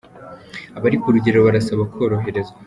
[0.77, 2.57] Abari ku rugerero barasaba koroherezwa